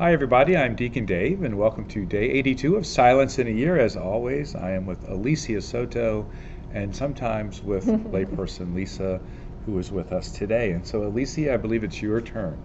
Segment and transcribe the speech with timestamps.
[0.00, 0.56] Hi, everybody.
[0.56, 3.78] I'm Deacon Dave, and welcome to day 82 of Silence in a Year.
[3.78, 6.24] As always, I am with Alicia Soto
[6.72, 9.20] and sometimes with layperson Lisa,
[9.66, 10.70] who is with us today.
[10.70, 12.56] And so, Alicia, I believe it's your turn.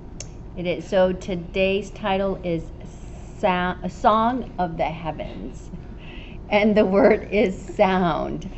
[0.55, 0.87] It is.
[0.87, 2.71] So today's title is
[3.37, 5.71] sound, a song of the heavens,
[6.49, 8.49] and the word is sound.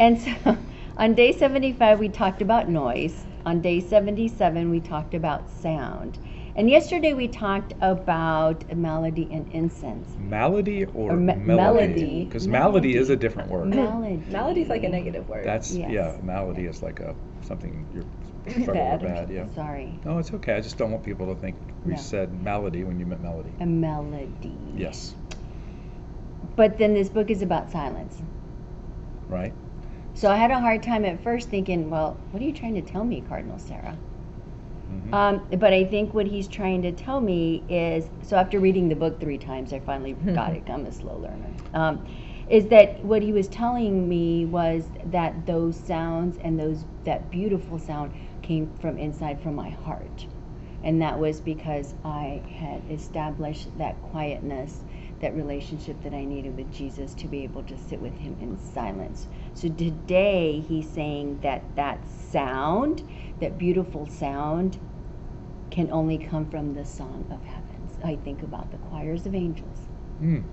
[0.00, 0.58] And so,
[0.96, 3.24] on day 75 we talked about noise.
[3.44, 6.18] On day 77 we talked about sound.
[6.56, 10.16] And yesterday we talked about melody and incense.
[10.18, 11.44] Malady or, Or me- melody?
[11.44, 12.24] melody.
[12.24, 13.66] Because melody is a different word.
[13.68, 14.62] Melody.
[14.62, 15.44] is like a negative word.
[15.44, 15.90] That's Yes.
[15.90, 16.16] yeah.
[16.22, 18.04] Malady is like a something you're
[18.48, 19.02] struggling Bad.
[19.02, 19.30] with bad.
[19.30, 19.46] Yeah.
[19.54, 20.54] Sorry, No, it's okay.
[20.54, 21.98] I just don't want people to think we No.
[21.98, 23.50] said malady when you meant melody.
[23.60, 24.56] a melody.
[24.76, 25.14] Yes.
[26.56, 28.22] But then this book is about silence.
[29.28, 29.52] Right.
[30.14, 32.80] So I had a hard time at first thinking, well, what are you trying to
[32.82, 33.98] tell me, Cardinal Sarah?
[34.90, 35.14] Mhm.
[35.14, 38.96] Um, but I think what he's trying to tell me is so after reading the
[38.96, 40.64] book three times, I finally got it.
[40.68, 41.50] I'm a slow learner.
[41.74, 42.04] Um,
[42.48, 47.78] is that what he was telling me was that those sounds and those that beautiful
[47.78, 50.26] sound came from inside from my heart,
[50.84, 54.84] and that was because I had established that quietness,
[55.20, 58.56] that relationship that I needed with Jesus to be able to sit with Him in
[58.56, 59.26] silence.
[59.56, 63.02] So today he's saying that that sound,
[63.40, 64.78] that beautiful sound,
[65.70, 67.96] can only come from the song of heavens.
[68.04, 69.78] I think about the choirs of angels.
[70.20, 70.44] Mm.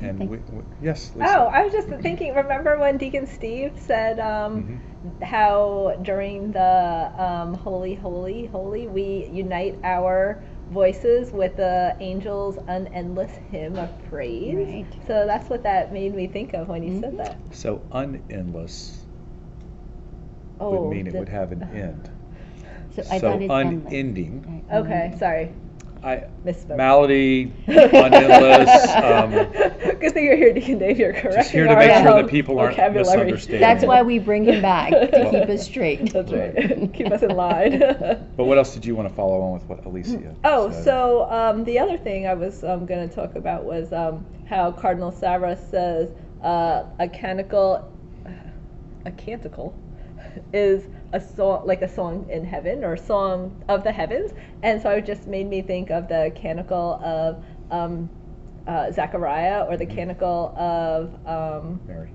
[0.00, 1.10] And we, we, yes.
[1.16, 1.34] Lisa.
[1.36, 2.32] Oh, I was just thinking.
[2.32, 5.24] Remember when Deacon Steve said um, Mhm.
[5.24, 12.88] how during the um, Holy, Holy, Holy, we unite our voices with the angels' an
[12.88, 14.56] endless hymn of praise.
[14.56, 14.86] Right.
[15.06, 17.18] So that's what that made me think of when you said Mhm.
[17.18, 17.36] that.
[17.52, 19.04] So unendless
[20.60, 22.10] Oh, would mean it would have an end.
[22.94, 24.42] So I so thought unending.
[24.48, 25.18] Right, Okay, unending.
[25.18, 25.52] sorry,
[26.02, 26.76] I misspoke.
[26.76, 28.96] malady, unendless.
[28.96, 29.72] Um, Good
[30.16, 30.98] thing you're here, Deacon Dave.
[30.98, 31.36] You're correct.
[31.36, 33.60] just here to make sure that people aren't misunderstanding.
[33.60, 36.12] That's why we bring him back to keep us straight.
[36.12, 36.92] That's right.
[36.92, 37.82] Keep us in line.
[38.36, 40.34] But what else did you want to follow on with what Alicia?
[40.44, 40.84] Oh, said?
[40.84, 44.72] so um, the other thing I was um, going to talk about was um, how
[44.72, 46.10] Cardinal Sarah says
[46.42, 47.90] uh, a canticle,
[49.04, 49.78] a canticle,
[50.52, 54.80] is a song like a song in heaven or a song of the heavens, and
[54.80, 58.08] so it just made me think of the canticle of um,
[58.66, 62.10] uh, Zechariah or the canticle of um, Mary.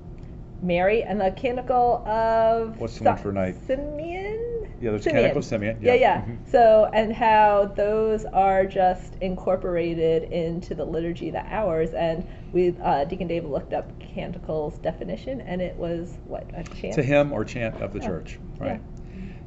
[0.61, 3.55] Mary and the canticle of What's the one for night?
[3.65, 4.67] Simeon.
[4.79, 5.21] Yeah, there's Simeon.
[5.23, 5.77] Canticle of Simeon.
[5.81, 6.21] Yeah, yeah.
[6.21, 6.37] mhm.
[6.49, 11.91] So, and how those are just incorporated into the liturgy the hours.
[11.93, 16.97] And we, uh, Deacon David looked up canticles definition, and it was what a chant.
[16.97, 18.07] A hymn or chant of the Yeah.
[18.07, 18.67] church, Yeah.
[18.67, 18.81] right?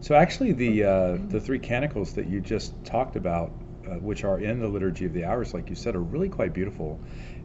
[0.01, 3.53] So actually, the uh, the three canticles that you just talked about,
[3.87, 6.53] uh, which are in the liturgy of the hours, like you said, are really quite
[6.53, 7.00] beautiful.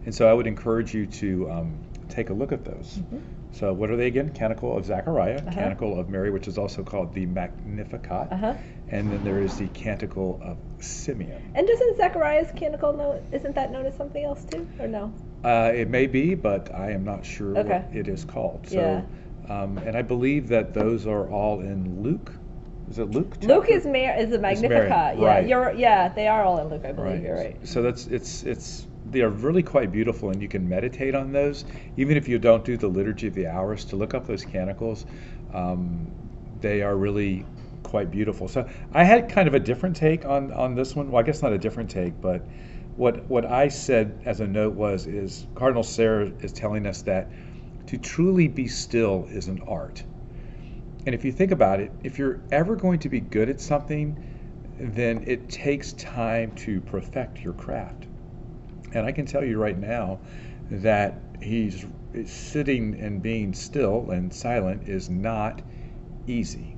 [0.06, 1.80] And so I would encourage you to um,
[2.10, 3.00] take a look at those.
[3.12, 3.22] Mhm.
[3.52, 4.30] So what are they again?
[4.30, 5.52] Canticle of Zechariah, Uh-huh.
[5.52, 8.54] Canticle of Mary, which is also called the Magnificat, Uh-huh.
[8.90, 11.42] and then there is the Canticle of Simeon.
[11.56, 13.20] And doesn't Zechariah's canticle know?
[13.32, 15.12] Isn't that known as something else too, or no?
[15.44, 17.84] Uh, it may be, but I am not sure Okay.
[17.88, 18.68] what it is called.
[18.70, 19.02] Yeah.
[19.48, 22.32] So, um, and I believe that those are all in Luke.
[22.90, 23.38] Is it Luke?
[23.44, 25.18] Luke is Mar- is the Magnificat.
[25.20, 25.48] yeah, right.
[25.48, 26.84] you're yeah, they are all in Luke.
[26.84, 27.22] I believe Right.
[27.24, 27.68] you're right.
[27.68, 31.66] So that's it's it's they are really quite beautiful, and you can meditate on those,
[31.98, 33.86] even if you don't do the liturgy of the hours.
[33.86, 35.06] To look up those canticles,
[35.54, 36.12] um,
[36.62, 37.46] they are really
[37.84, 38.48] quite beautiful.
[38.48, 41.12] So I had kind of a different take on on this one.
[41.12, 42.42] Well, I guess not a different take, but
[42.96, 47.30] what what I said as a note was is Cardinal Sarah is telling us that
[47.88, 50.04] to truly be still is an art.
[51.10, 54.16] And if you think about it, if you're ever going to be good at something,
[54.80, 58.06] then it takes time to perfect your craft.
[58.94, 60.20] And I can tell you right now
[60.70, 61.84] that he's
[62.26, 65.64] sitting and being still and silent is not
[66.28, 66.78] easy.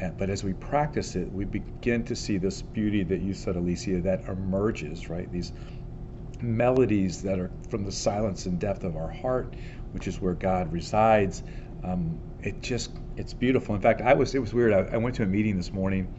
[0.00, 3.56] Uh, But as we practice it, we begin to see this beauty that you said,
[3.56, 5.30] Alicia, that emerges, right?
[5.30, 5.52] These
[6.40, 9.54] melodies that are from the silence and depth of our heart,
[9.92, 11.42] which is where God resides.
[11.84, 13.74] Um, it just, it's beautiful.
[13.74, 14.72] In fact, I was, it was weird.
[14.72, 16.12] I, I went to a meeting this morning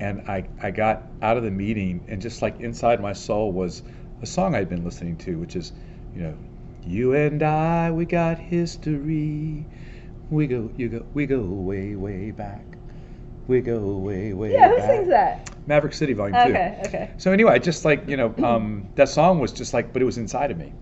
[0.00, 3.82] and I, I got out of the meeting and just like inside my soul was
[4.22, 5.72] a song I'd been listening to, which is,
[6.14, 6.36] you know,
[6.84, 9.66] you and I, we got history.
[10.30, 12.64] We go, you go, we go way, way back.
[13.46, 14.90] We go way, way Yeah, who back.
[14.90, 15.50] sings that?
[15.66, 16.50] Maverick City Volume Two.
[16.50, 17.10] Okay, okay.
[17.18, 20.18] So anyway, just like you know, um, that song was just like, but it was
[20.18, 20.72] inside of me.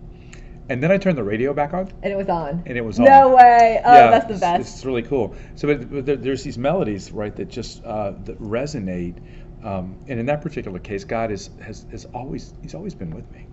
[0.70, 2.62] And then I turned the radio back on, And it was on.
[2.66, 3.06] and it was on.
[3.06, 3.80] No way.
[3.84, 4.76] Oh, Yeah, that's the it's- best.
[4.76, 5.34] It's, really cool.
[5.54, 9.16] So but, but there, there's these melodies, right, that just uh, that resonate
[9.64, 13.28] Um, and in that particular case, God is, has, has always, he's always been with
[13.32, 13.46] me.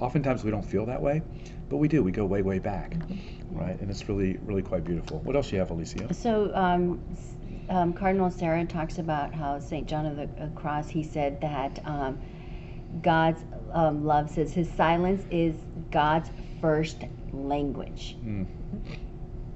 [0.00, 1.22] Oftentimes we don't feel that way,
[1.68, 2.02] but we do.
[2.02, 2.96] We go way, way back,
[3.52, 3.78] right?
[3.80, 5.18] And it's really, really quite beautiful.
[5.20, 6.12] What else do you have, Alicia?
[6.14, 7.00] So um,
[7.68, 9.86] um, Cardinal Sarah talks about how St.
[9.86, 12.18] John of the uh, Cross, he said that um,
[13.02, 15.54] God's um, love says his silence is
[15.90, 16.30] God's
[16.60, 18.16] first language.
[18.24, 18.46] Mm.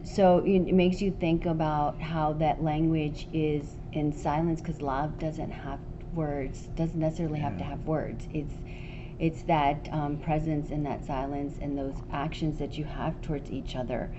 [0.05, 5.19] So it it makes you think about how that language is in silence because love
[5.19, 5.79] doesn't have
[6.15, 8.27] words, doesn't necessarily have to have words.
[8.33, 8.55] It's
[9.19, 13.77] it's that um, presence and that silence and those actions that you have towards each
[13.77, 14.11] other.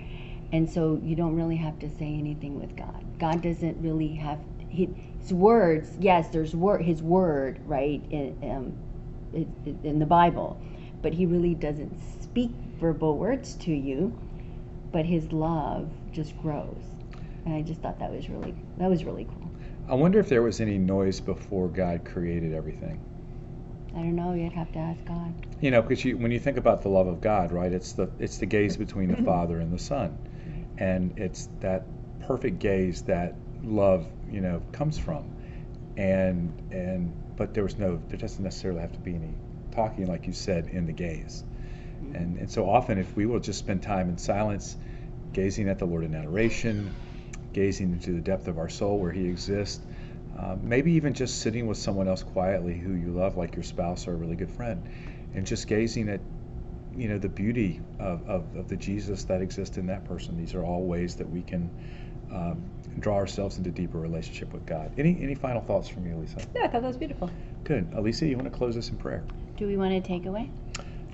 [0.52, 3.04] And so you don't really have to say anything with God.
[3.18, 4.38] God doesn't really have
[4.68, 4.88] his
[5.30, 5.90] words.
[6.00, 8.02] Yes, there's word his word right
[8.42, 8.76] um,
[9.34, 10.60] in the Bible,
[11.02, 14.16] but he really doesn't speak verbal words to you
[14.94, 16.84] but his love just grows.
[17.44, 19.50] And I just thought that was really that was really cool.
[19.88, 23.00] I wonder if there was any noise before God created everything.
[23.90, 24.34] I don't know.
[24.34, 25.34] You'd have to ask God.
[25.60, 27.72] You know, because you, when you think about the love of God, right?
[27.72, 30.16] It's the it's the gaze between the Father and the Son,
[30.78, 31.82] and it's that
[32.20, 33.34] perfect gaze that
[33.64, 35.28] love, you know, comes from,
[35.96, 39.34] and and but there was no there doesn't necessarily have to be any
[39.72, 41.44] talking like you said in the gaze,
[42.14, 44.76] and and so often if we will just spend time in silence,
[45.32, 46.94] gazing at the Lord in adoration,
[47.52, 49.80] gazing into the depth of our soul where He exists.
[50.38, 54.08] Uh, maybe even just sitting with someone else quietly who you love, like your spouse
[54.08, 54.82] or a really good friend,
[55.34, 56.20] and just gazing at,
[56.96, 60.36] you know, the beauty of, of, of the Jesus that exists in that person.
[60.36, 61.70] These are all ways that we can
[62.32, 62.68] um,
[63.00, 64.92] draw ourselves into deeper relationship with God.
[64.98, 66.38] Any any final thoughts from you, Lisa?
[66.54, 67.30] Yeah, I thought that was beautiful.
[67.64, 67.88] Good.
[67.94, 69.24] Alicia, you want to close us in prayer?
[69.56, 70.50] Do we want to take away?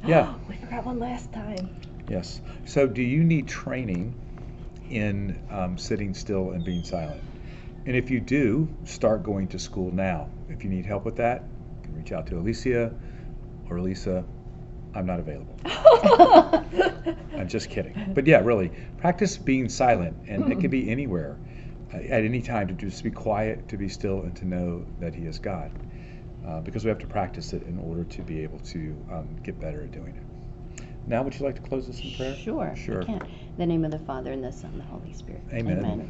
[0.06, 0.34] Yeah.
[0.48, 1.76] we forgot one last time.
[2.08, 2.40] Yes.
[2.64, 4.14] So, do you need training
[4.90, 7.20] in um, sitting still and being silent?
[7.86, 10.28] And if you do, start going to school now.
[10.48, 11.42] If you need help with that,
[11.76, 12.92] you can reach out to Alicia
[13.68, 14.24] or Lisa.
[14.94, 15.56] I'm not available.
[17.36, 18.12] I'm just kidding.
[18.12, 21.38] But yeah, really, practice being silent, and it can be anywhere,
[21.92, 25.26] at any time, to just be quiet, to be still, and to know that He
[25.26, 25.70] is God.
[26.46, 29.60] Uh, because we have to practice it in order to be able to um, get
[29.60, 30.22] better at doing it.
[31.06, 32.34] Now, would you like to close this in prayer?
[32.34, 32.74] Sure.
[32.76, 33.02] Sure.
[33.02, 33.20] In
[33.58, 35.42] the name of the Father and the Son and the Holy Spirit.
[35.52, 35.80] Amen.
[35.80, 36.08] Spirit.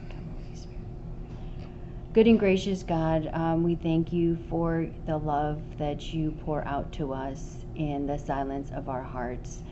[2.13, 6.91] Good and gracious God, um, we thank you for the love that you pour out
[6.95, 9.63] to us in the silence of our hearts.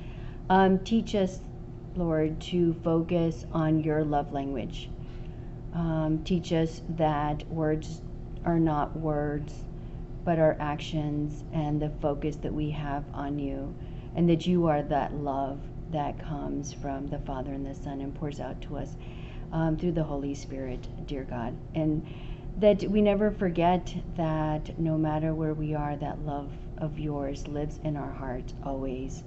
[0.49, 1.41] Um, teach us,
[1.97, 4.89] Lord, to focus on your love language.
[5.79, 8.03] Um, teach us that words
[8.45, 9.55] are not words,
[10.25, 13.73] but our actions and the focus that we have on you,
[14.17, 15.61] and that you are that love
[15.93, 18.97] that comes from the Father and the Son and pours out to us
[19.53, 21.57] um, through the Holy Spirit, dear God.
[21.77, 22.05] And
[22.57, 27.79] that we never forget that no matter where we are, that love of yours lives
[27.85, 29.23] in our hearts always.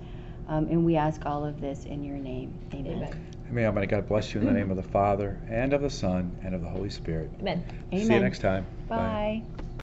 [0.50, 2.54] Um, and we ask all of this in your name.
[2.74, 2.98] Amen.
[2.98, 3.26] Amen.
[3.52, 6.38] May Almighty God bless you in the name of the Father, and of the Son,
[6.42, 7.30] and of the Holy Spirit.
[7.42, 7.64] Amen.
[7.92, 8.66] See you next time.
[8.88, 9.44] Bye.